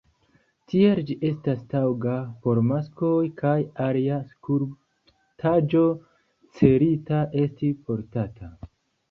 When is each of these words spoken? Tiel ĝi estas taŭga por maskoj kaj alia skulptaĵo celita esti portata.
Tiel 0.71 1.01
ĝi 1.09 1.15
estas 1.27 1.59
taŭga 1.73 2.13
por 2.47 2.61
maskoj 2.69 3.19
kaj 3.41 3.53
alia 3.89 4.17
skulptaĵo 4.31 5.85
celita 6.63 7.23
esti 7.45 7.73
portata. 7.87 8.53